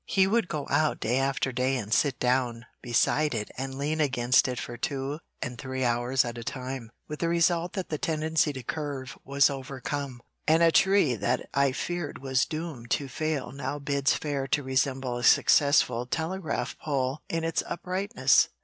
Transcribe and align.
He 0.07 0.25
would 0.25 0.47
go 0.47 0.65
out 0.67 0.99
day 0.99 1.19
after 1.19 1.51
day 1.51 1.77
and 1.77 1.93
sit 1.93 2.19
down 2.19 2.65
beside 2.81 3.35
it 3.35 3.51
and 3.55 3.77
lean 3.77 4.01
against 4.01 4.47
it 4.47 4.59
for 4.59 4.75
two 4.75 5.19
and 5.43 5.59
three 5.59 5.83
hours 5.85 6.25
at 6.25 6.39
a 6.39 6.43
time, 6.43 6.91
with 7.07 7.19
the 7.19 7.29
result 7.29 7.73
that 7.73 7.89
the 7.89 7.99
tendency 7.99 8.51
to 8.53 8.63
curve 8.63 9.15
was 9.23 9.47
overcome, 9.47 10.23
and 10.47 10.63
a 10.63 10.71
tree 10.71 11.13
that 11.13 11.47
I 11.53 11.71
feared 11.71 12.17
was 12.17 12.45
doomed 12.47 12.89
to 12.97 13.07
fail 13.07 13.51
now 13.51 13.77
bids 13.77 14.15
fair 14.15 14.47
to 14.47 14.63
resemble 14.63 15.17
a 15.19 15.23
successful 15.23 16.07
telegraph 16.07 16.79
pole 16.79 17.19
in 17.29 17.43
its 17.43 17.61
uprightness. 17.67 18.49